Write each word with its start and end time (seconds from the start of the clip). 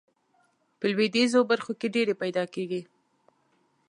په 0.79 0.85
لویدیځو 0.91 1.39
برخو 1.51 1.71
کې 1.79 1.87
ډیرې 1.95 2.13
پیداکیږي. 2.21 2.81